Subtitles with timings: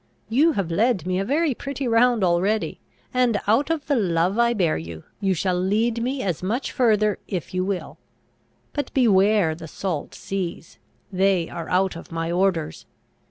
[0.29, 2.79] You have led me a very pretty round already;
[3.13, 7.19] and, out of the love I bear you, you shall lead me as much further,
[7.27, 7.99] if you will.
[8.73, 10.79] But beware the salt seas!
[11.13, 12.87] They are out of my orders.